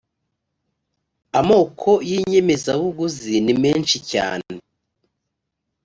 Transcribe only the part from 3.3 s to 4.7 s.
nimeshi cyane.